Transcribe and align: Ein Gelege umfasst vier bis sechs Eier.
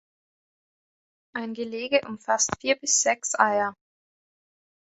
Ein 1.35 1.53
Gelege 1.53 2.01
umfasst 2.07 2.53
vier 2.59 2.75
bis 2.75 3.03
sechs 3.03 3.37
Eier. 3.37 3.75